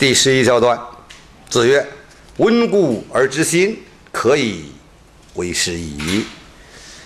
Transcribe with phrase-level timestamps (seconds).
[0.00, 0.80] 第十一小段，
[1.50, 1.86] 子曰
[2.40, 3.78] ：“温故而知新，
[4.10, 4.72] 可以
[5.34, 6.24] 为师矣。”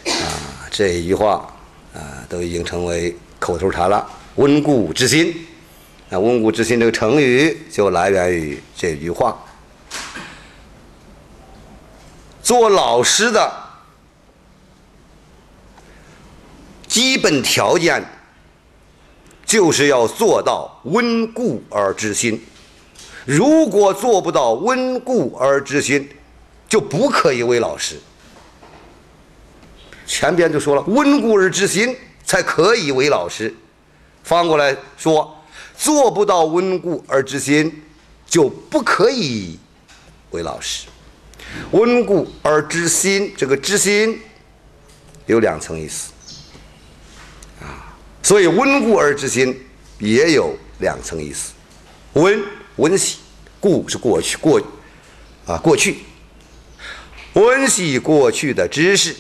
[0.06, 1.52] 啊，这一句话
[1.92, 4.08] 啊，都已经成为口头禅了。
[4.36, 5.44] 温故知新，
[6.08, 9.36] 那温故知新这个成语就来源于这句话。
[12.44, 13.52] 做老师的
[16.86, 18.04] 基本条件，
[19.44, 22.40] 就是要做到温故而知新。
[23.24, 26.08] 如果做不到温故而知新，
[26.68, 27.96] 就不可以为老师。
[30.06, 33.54] 前边就说了，温故而知新才可以为老师。
[34.22, 35.34] 反过来说，
[35.76, 37.82] 做不到温故而知新，
[38.26, 39.58] 就不可以
[40.30, 40.86] 为老师。
[41.70, 44.20] 温故而知新，这个知新
[45.26, 46.12] 有两层意思
[47.62, 49.58] 啊，所以温故而知新
[49.98, 51.52] 也有两层意思。
[52.14, 52.42] 温
[52.76, 53.18] 温习，
[53.60, 54.60] 故是过去过
[55.46, 55.98] 啊过去，
[57.34, 59.14] 温习过去的知识，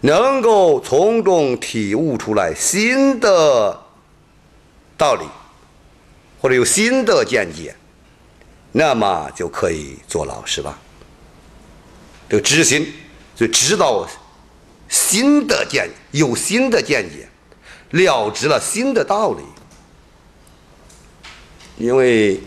[0.00, 3.80] 能够从中体悟出来新的
[4.96, 5.24] 道理，
[6.40, 7.74] 或者有新的见解。
[8.72, 10.78] 那么就可以做老师了。
[12.28, 12.92] 这个知心，
[13.34, 14.08] 就知道
[14.88, 17.28] 新的见，有新的见解，
[17.90, 19.42] 了知了新的道理。
[21.80, 22.38] 因为，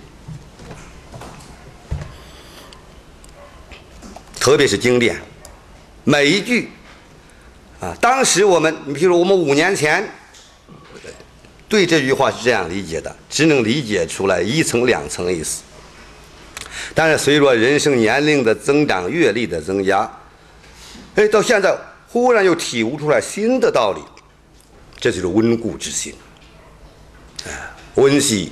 [4.40, 5.20] 特别是经典，
[6.04, 6.70] 每一句
[7.80, 10.08] 啊，当时我们，你比如我们五年前
[11.68, 15.64] 对这句话是这样理解的，只能理解出来一层两层意思。
[16.94, 20.08] 但是随着人生年龄的增长、阅历的增加，
[21.16, 21.76] 哎，到现在
[22.08, 24.02] 忽然又体悟出来新的道理，
[25.00, 26.14] 这就是温故知新。
[27.48, 27.52] 哎，
[27.96, 28.52] 温习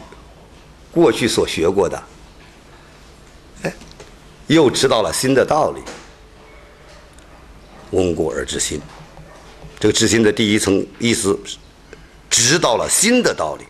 [0.91, 2.03] 过去所学过的，
[3.63, 3.73] 哎，
[4.47, 5.81] 又知道了新的道理。
[7.91, 8.81] 温故而知新，
[9.79, 11.37] 这个知新的第一层意思，
[12.29, 13.65] 知道了新的道理，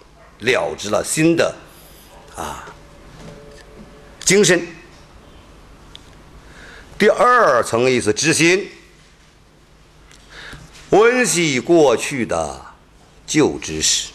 [0.45, 1.55] 了知了新的
[2.35, 2.65] 啊。
[4.23, 4.65] 精神。
[6.97, 8.69] 第二层意思，知心，
[10.91, 12.61] 温习过去的
[13.25, 14.11] 旧知识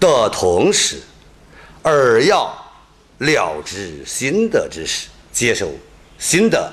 [0.00, 1.00] 的同时，
[1.82, 2.52] 而要
[3.18, 5.70] 了知新的知识，接受
[6.18, 6.72] 新的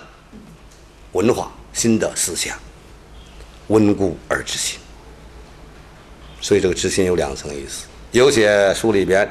[1.14, 2.58] 文化、新的思想，
[3.68, 4.80] 温故而知新。
[6.42, 9.30] 所以这个知新有两层意思，有些书里边。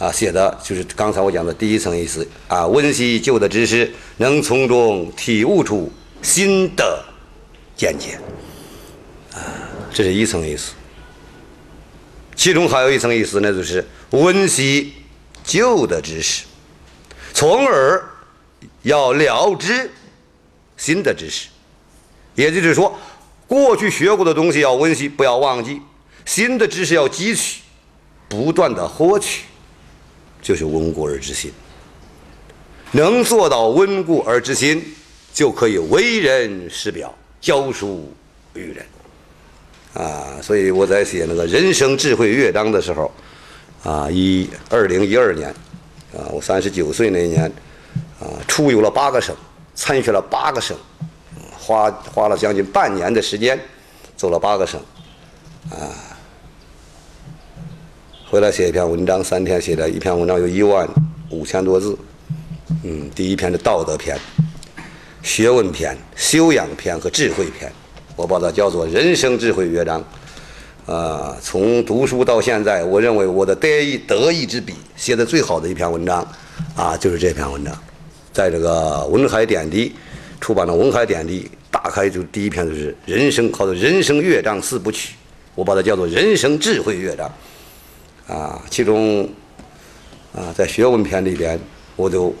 [0.00, 7.04] 啊，写的就是刚才我讲的第一层意思啊，温习旧的知识，能从中体悟出新的
[7.76, 8.18] 见解，
[9.34, 9.44] 啊，
[9.92, 10.72] 这是一层意思。
[12.40, 14.94] 其中还有一层意思，那就是温习
[15.44, 16.44] 旧的知识，
[17.34, 18.02] 从而
[18.80, 19.90] 要了知
[20.78, 21.48] 新的知识，
[22.34, 22.98] 也就是说，
[23.46, 25.82] 过去学过的东西要温习，不要忘记；
[26.24, 27.60] 新的知识要汲取，
[28.26, 29.42] 不断的获取。
[30.40, 31.52] 就是温故而知新，
[32.92, 34.82] 能做到温故而知新，
[35.34, 38.10] 就可以为人师表，教书
[38.54, 38.86] 育人。
[39.94, 43.10] 啊，所以我在写那个人生智慧乐章的时候，
[43.82, 45.48] 啊，一二零一二年，
[46.16, 47.44] 啊，我三十九岁那一年，
[48.20, 49.34] 啊，出游了八个省，
[49.74, 50.76] 参学了八个省，
[51.58, 53.58] 花花了将近半年的时间，
[54.16, 54.80] 走了八个省，
[55.70, 55.90] 啊。
[58.30, 60.88] 回来写一篇文章，三天写的一篇文章有一万
[61.30, 61.98] 五千多字。
[62.84, 64.16] 嗯，第一篇是道德篇、
[65.20, 67.72] 学问篇、修养篇和智慧篇，
[68.20, 70.04] 我把它叫做人生智慧乐章。
[70.84, 76.26] 啊，从读书到现在，我认为我的得意得意之笔，写的最好的一篇文章，
[76.74, 77.72] 啊，就是这篇文章，
[78.32, 79.94] 在这个文海点滴
[80.40, 85.14] 出版的文海点滴，打开就第一篇就是人生，靠的人生乐章四部曲，
[85.54, 87.30] 我把它叫做人生智慧乐章。
[88.26, 89.28] 啊，其中，
[90.34, 91.58] 啊，在学问篇里边，
[91.96, 92.34] 我就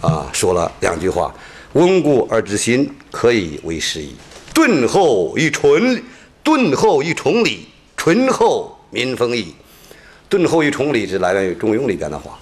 [0.00, 1.34] 啊说了两句话：
[1.72, 4.10] 温故而知新，可以为师矣；
[4.58, 6.02] 敦厚以纯，
[6.42, 9.54] 敦厚以崇礼，醇厚民风矣。
[10.28, 12.36] 敦厚以崇礼是来源于《中庸》里边的话，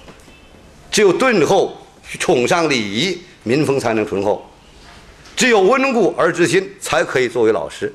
[0.90, 1.76] 只有敦厚
[2.18, 4.40] 崇尚礼仪，民风才能醇厚；
[5.36, 7.94] 只有温故而知新，才可以作为老师。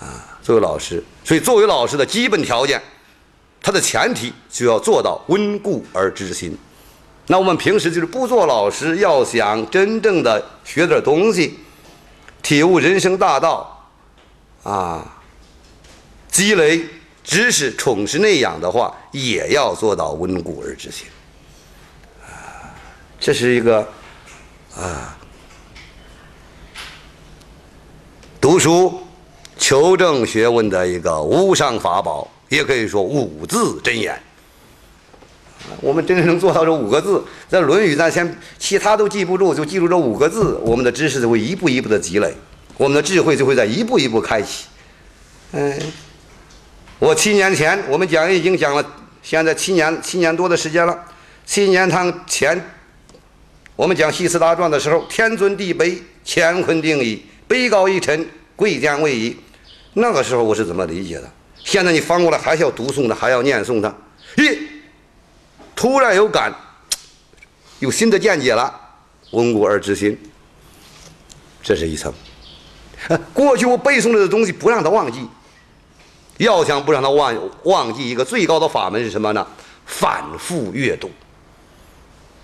[0.00, 2.82] 啊，作为老师，所以作为老师的基本条件。
[3.62, 6.58] 它的前提就要做到温故而知新。
[7.28, 11.56] 那我们平时就是不做老师，要想真正的学点东西，
[12.46, 13.90] 体悟人生大道，
[14.62, 15.04] 啊，
[16.28, 16.80] 积累
[17.24, 21.08] 知识充实内养的话，也要做到温故而知新。
[22.24, 22.70] 啊，
[23.18, 23.80] 这是一个
[24.76, 25.18] 啊，
[28.40, 29.02] 读书
[29.58, 34.22] 求证学问的一个无上法宝，也可以说五字真言。
[35.80, 42.34] 我们真正能做到这五个字，在《论语》咱先其他都记不住，就记住这五个字，我们的知识就会一步一步的积累，
[42.76, 44.66] 我们的智慧就会在一步一步开启。
[45.52, 45.78] 嗯，
[46.98, 48.84] 我七年前我们讲已经讲了，
[49.22, 50.98] 现在七年七年多的时间了。
[51.44, 52.60] 七年堂前，
[53.76, 58.26] 我们讲《西斯大传》的时候，天尊地卑，乾坤定矣，卑高一尘，
[58.56, 59.36] 贵贱位移。
[59.94, 61.30] 那个时候我是怎么理解的？
[61.62, 63.94] 现在你翻过来还是要读诵它，还要念诵它。
[64.36, 64.58] 咦？
[65.76, 66.52] 突然有感，
[67.78, 68.74] 有新的见解了，
[69.32, 70.18] 温故而知新，
[71.62, 72.12] 这是一层。
[73.34, 75.28] 过去我背诵的东西不让他忘记，
[76.38, 79.46] 要想不让他忘忘记，一个最高的法门是什么呢？
[79.84, 81.10] 反复阅读。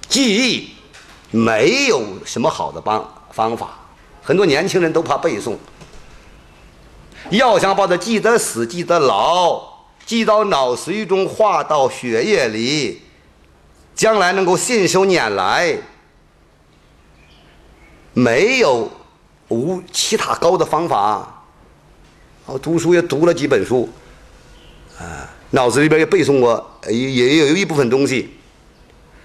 [0.09, 0.71] 记忆
[1.31, 3.79] 没有什么好的方方法，
[4.23, 5.57] 很多年轻人都怕背诵。
[7.31, 9.63] 要想把它记得死、记得牢、
[10.05, 13.01] 记到脑髓中、化到血液里。
[13.95, 15.77] 将来能够信手拈来，
[18.15, 18.91] 没有
[19.49, 21.45] 无其他高的方法。
[22.47, 23.89] 我读书也读了几本书，
[24.99, 28.35] 啊，脑子里边也背诵过，也也有一部分东西，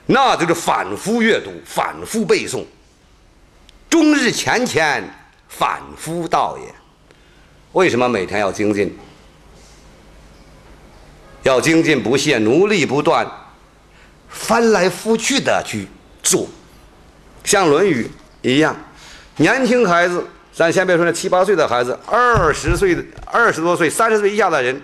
[0.05, 2.63] 那就是反复阅读、反复背诵，
[3.89, 5.03] 终日前前
[5.47, 6.75] 反复道也。
[7.73, 8.97] 为什么每天要精进？
[11.43, 13.25] 要精进不懈，努力不断。
[14.37, 15.87] 翻来覆去的去
[16.21, 16.47] 做，
[17.43, 18.09] 像《论语》
[18.49, 18.75] 一样，
[19.37, 20.23] 年轻孩子，
[20.53, 22.95] 咱先别说那七八岁的孩子，二十岁、
[23.25, 24.79] 二十多岁、三十岁以下的人，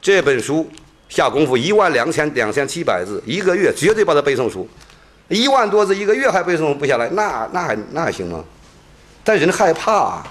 [0.00, 0.70] 这本书
[1.08, 4.68] 下功夫一万两千两千七百字，一个月绝对把它背诵熟。
[5.28, 8.44] 一万多字一个月还背诵不下来，那那还那还行吗？
[9.24, 10.22] 但人害怕，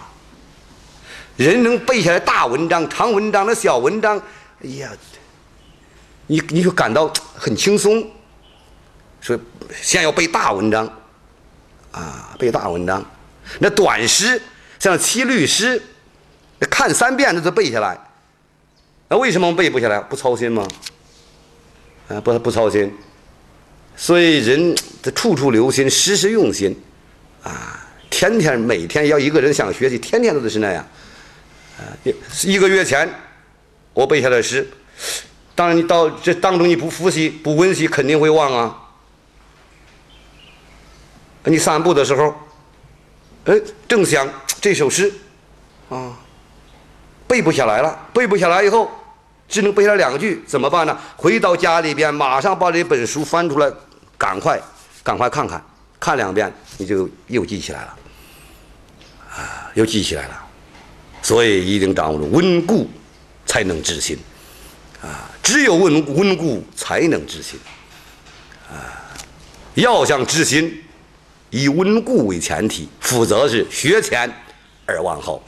[1.37, 4.17] 人能背下来大文章、长文章、那小文章，
[4.63, 4.89] 哎呀，
[6.27, 8.05] 你你就感到很轻松。
[9.29, 9.39] 说
[9.79, 10.91] 先要背大文章，
[11.91, 13.05] 啊，背大文章。
[13.59, 14.41] 那短诗，
[14.79, 15.79] 像七律诗，
[16.69, 17.99] 看三遍那就背下来。
[19.07, 19.99] 那为什么背不下来？
[19.99, 20.67] 不操心吗？
[22.07, 22.91] 啊，不不操心。
[23.95, 26.75] 所以人得处处留心，时时用心，
[27.43, 30.83] 啊，天天每天要一个人想学习，天天都得是那样。
[31.77, 31.85] 啊，
[32.43, 33.07] 一个月前
[33.93, 34.67] 我背下来诗，
[35.53, 38.85] 当然你到这当中你不复习不温习，肯定会忘啊。
[41.49, 42.33] 你散步的时候，
[43.45, 44.27] 哎，正想
[44.61, 45.11] 这首诗，
[45.89, 46.13] 啊，
[47.27, 48.07] 背不下来了。
[48.13, 48.89] 背不下来以后，
[49.47, 50.95] 只能背了两句，怎么办呢？
[51.17, 53.71] 回到家里边，马上把这本书翻出来，
[54.15, 54.61] 赶快，
[55.03, 55.63] 赶快看看，
[55.99, 57.97] 看两遍，你就又记起来了，
[59.31, 60.45] 啊，又记起来了。
[61.23, 62.87] 所以一定掌握住温故，
[63.45, 64.15] 才能知新，
[65.01, 67.59] 啊，只有温温故才能知新，
[68.69, 69.01] 啊，
[69.73, 70.83] 要想知新。
[71.49, 74.31] 以温故为前提，否则是学前
[74.85, 75.43] 而忘后，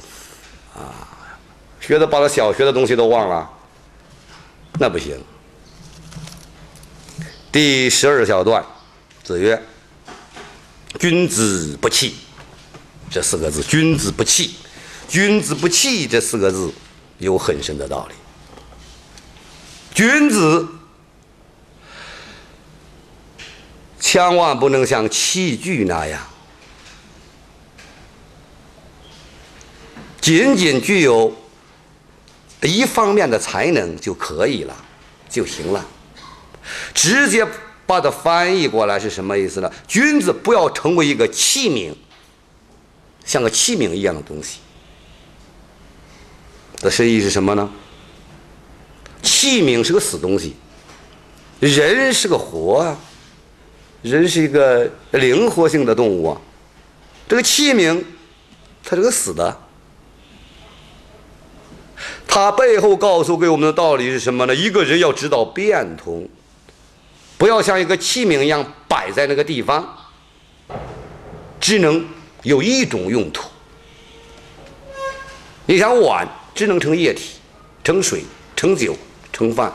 [0.75, 1.07] 啊，
[1.79, 3.49] 学的把他小学的东西都忘了，
[4.79, 5.21] 那不行。
[7.51, 8.65] 第十二小段，
[9.23, 9.61] 子曰
[10.99, 12.15] ：“君子不器。”
[13.11, 14.55] 这四个字，“君子不器
[15.07, 16.71] ”，“君子不器”这四个字
[17.19, 18.15] 有很深的道理。
[19.93, 20.67] 君子。
[24.01, 26.19] 千万不能像器具那样，
[30.19, 31.33] 仅仅具有
[32.63, 34.75] 一方面的才能就可以了，
[35.29, 35.85] 就行了。
[36.95, 37.47] 直接
[37.85, 39.71] 把它翻译过来是什么意思呢？
[39.87, 41.93] 君子不要成为一个器皿，
[43.23, 44.59] 像个器皿一样的东西。
[46.79, 47.69] 的深意是什么呢？
[49.21, 50.55] 器皿是个死东西，
[51.59, 52.97] 人是个活啊。
[54.01, 56.41] 人是一个灵活性的动物啊，
[57.27, 58.03] 这个器皿，
[58.83, 59.57] 它是个死的。
[62.27, 64.55] 它背后告诉给我们的道理是什么呢？
[64.55, 66.27] 一个人要知道变通，
[67.37, 69.97] 不要像一个器皿一样摆在那个地方，
[71.59, 72.07] 只能
[72.43, 73.49] 有一种用途。
[75.67, 77.35] 你想碗只能盛液体，
[77.83, 78.23] 盛水、
[78.55, 78.95] 盛酒、
[79.31, 79.71] 盛饭，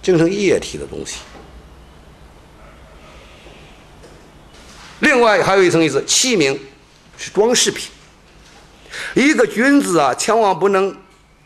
[0.00, 1.16] 就成液体的东西。
[5.02, 6.56] 另外还有一层意思，器皿
[7.18, 7.90] 是装饰品。
[9.14, 10.96] 一个君子啊，千万不能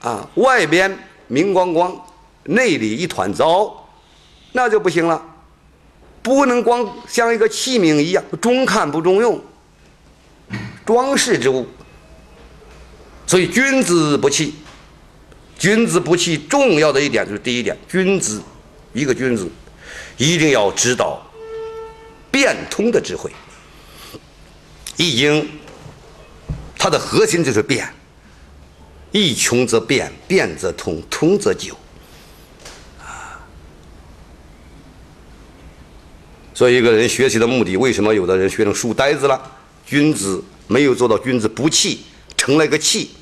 [0.00, 0.96] 啊，外边
[1.26, 1.96] 明光光，
[2.44, 3.88] 内里一团糟，
[4.52, 5.22] 那就不行了。
[6.22, 9.42] 不能光像一个器皿一样，中看不中用，
[10.84, 11.66] 装饰之物。
[13.26, 14.54] 所以君子不器，
[15.58, 18.42] 君子不器重要的一点就是第一点，君子
[18.92, 19.48] 一个君子
[20.18, 21.25] 一定要知道
[22.36, 23.32] 变通的智慧。
[24.98, 25.48] 易经
[26.76, 27.90] 它的核心就是变，
[29.10, 31.74] 一穷则变，变则通，通则久。
[33.00, 33.40] 啊
[36.52, 39.40] 所以，一个人学习的目的，为什么有的人学成书呆子了？
[39.86, 42.04] 君子没有做到君子不器，
[42.36, 43.12] 成了个器，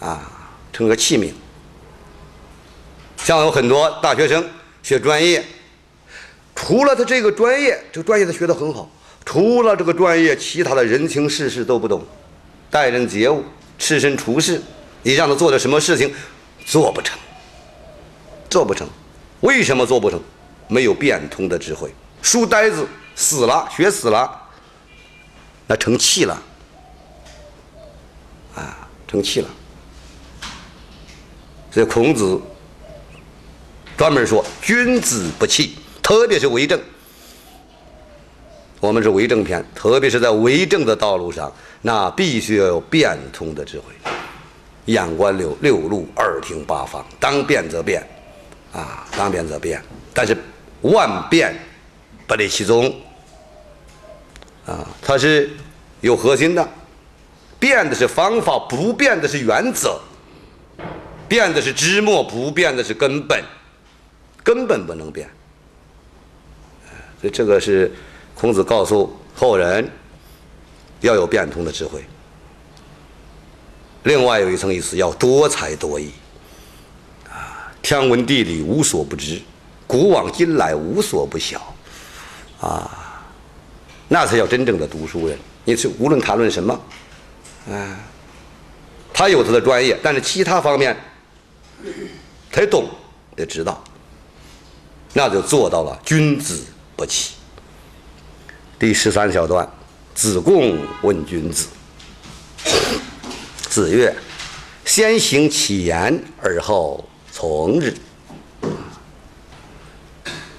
[0.00, 1.30] 啊，成了个器皿。
[3.18, 4.42] 像有很多大学生
[4.82, 5.44] 学专业，
[6.66, 8.90] 除了他这个专业，这个专业他学得很好，
[9.22, 12.02] 除了这个专业，其他的人情世事都不懂，
[12.70, 13.44] 待人接物、
[13.78, 14.62] 赤身处世，
[15.02, 16.10] 你让他做点什么事情，
[16.64, 17.18] 做不成，
[18.48, 18.88] 做不成。
[19.42, 20.18] 为什么做不成？
[20.66, 21.92] 没有变通的智慧，
[22.22, 24.40] 书呆子死了，学死了，
[25.66, 26.42] 那成器了，
[28.54, 29.48] 啊，成器了。
[31.70, 32.40] 所以孔子
[33.98, 36.80] 专门说：“君子不器，特别是为政。
[38.78, 43.86] 我们是为政篇，特别是在为政的道路上，那必须要有变通的智慧。
[44.84, 48.06] 眼观六六路，耳听八方，当变则变，
[48.72, 49.82] 啊，当变则变。
[50.12, 50.36] 但是。”
[50.84, 51.58] 万变
[52.26, 52.94] 不离其宗
[54.66, 55.50] 啊，它是
[56.02, 56.68] 有核心的，
[57.58, 59.98] 变的是方法，不变的是原则，
[61.26, 63.42] 变的是枝末，不变的是根本，
[64.42, 65.26] 根本不能变。
[67.24, 67.90] 所以这个是
[68.34, 69.90] 孔子告诉后人
[71.00, 72.04] 要有变通的智慧。
[74.02, 76.10] 另外有一层意思，要多才多艺
[77.26, 79.40] 啊，天文地理无所不知。
[79.86, 81.74] 古往今来无所不晓，
[82.60, 83.24] 啊，
[84.06, 85.38] 那才叫真正的读书人。
[85.64, 86.78] 你是无论谈论什么，
[87.70, 87.96] 啊，
[89.14, 90.94] 他有他的专业，但是其他方面，
[92.52, 92.86] 他懂，
[93.34, 93.82] 得知道，
[95.14, 96.66] 那就做到了君子
[96.96, 97.34] 不起。
[98.78, 99.68] 第十三小段，
[100.14, 101.68] 子贡问君子。
[103.68, 104.14] 子曰
[104.84, 107.94] ：“先行其言，而后从之。”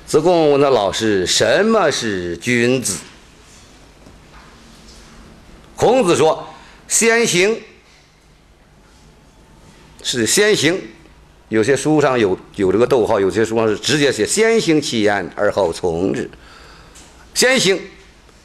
[0.06, 2.98] 子贡问他老师：“什么是君子？”
[5.76, 6.48] 孔子说
[6.88, 7.62] ：“先行
[10.04, 10.82] 是先行，
[11.50, 16.30] 有些书上有有这个逗号，有些书上是直接写‘先行其言，而后从之’。
[17.34, 17.80] 先行，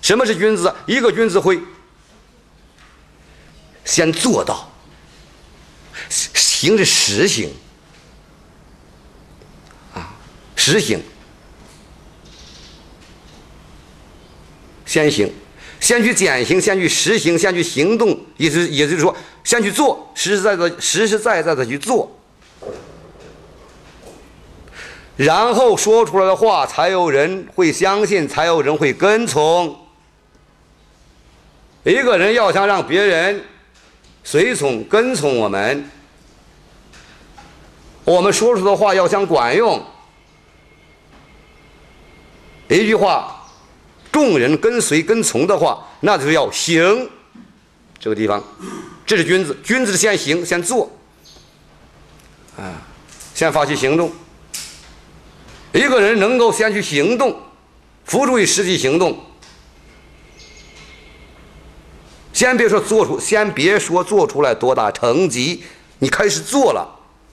[0.02, 0.74] 什么是君子？
[0.86, 1.58] 一个君子会
[3.84, 4.70] 先做到，
[6.08, 7.50] 行是实行
[9.94, 10.14] 啊，
[10.56, 11.00] 实行。”
[14.84, 15.32] 先行，
[15.78, 22.19] 先去践行，先去实行，先去行动，意思也就是说，先去做，实实在在、实实在在的去做，
[25.20, 29.76] 然后说出来的话才有人会相信，才有人会跟从。
[31.84, 33.44] 一个人要想让别人
[34.24, 35.90] 随从、跟从我们，
[38.02, 39.84] 我们说出的话要想管用，
[42.68, 43.36] 一句话。
[44.10, 47.08] 众人跟随跟从的话，那就是要行。
[47.98, 48.42] 这个地方，
[49.04, 49.54] 这是君子。
[49.62, 50.90] 君子先行，先做，
[52.56, 52.72] 啊，
[53.34, 54.10] 先发起行动。
[55.72, 57.40] 一个人能够先去行动，
[58.04, 59.18] 付诸于实际行动。
[62.32, 65.62] 先别说做出，先别说做出来多大成绩，
[65.98, 66.88] 你开始做了，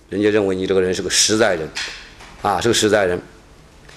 [0.10, 1.70] 人家认为你这个人是个实在人，
[2.42, 3.22] 啊，是个实在人，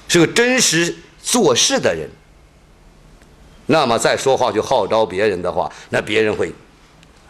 [0.09, 2.09] 是个真实做事的人。
[3.67, 6.53] 那么再说话去号召别人的话，那别人会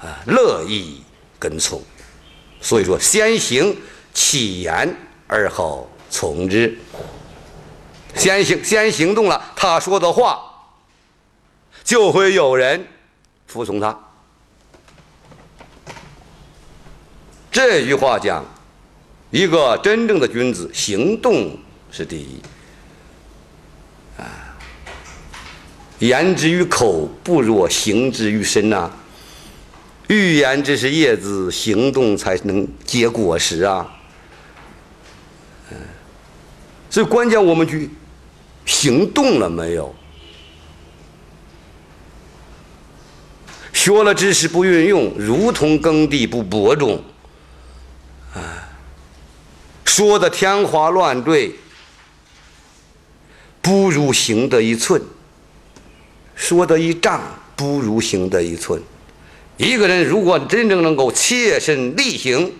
[0.00, 1.02] 啊乐意
[1.38, 1.82] 跟从。
[2.60, 3.76] 所以说，先行
[4.12, 4.94] 其言
[5.26, 6.76] 而后从之。
[8.16, 10.42] 先行先行动了，他说的话
[11.84, 12.84] 就会有人
[13.46, 13.96] 服从他。
[17.52, 18.44] 这句话讲，
[19.30, 21.56] 一个真正的君子，行动
[21.90, 22.42] 是第一
[24.18, 24.54] 啊。
[26.00, 28.90] 言之于口，不若行之于身呐。
[30.08, 33.99] 欲言之是叶子，行动才能结果实啊。
[36.90, 37.88] 所以关键我们去
[38.66, 39.94] 行动了没有？
[43.72, 47.02] 学了知识不运用，如同耕地不播种。
[48.34, 48.68] 啊，
[49.84, 51.54] 说的天花乱坠，
[53.62, 55.00] 不如行的一寸；
[56.34, 57.22] 说的一丈，
[57.56, 58.82] 不如行的一寸。
[59.56, 62.52] 一个人如果真正能够切身力行，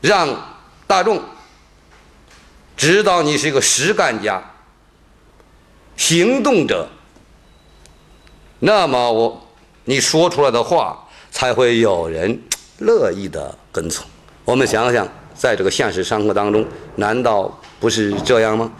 [0.00, 1.20] 让大众
[2.76, 4.42] 知道你是一个实干家、
[5.96, 6.88] 行动者，
[8.58, 9.48] 那么我
[9.84, 12.42] 你说出来的话才会有人
[12.78, 14.06] 乐意的跟从。
[14.44, 16.66] 我们想想，在这个现实生活当中，
[16.96, 18.70] 难道不是这样吗？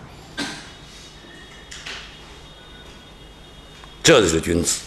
[4.03, 4.86] 这就是君子。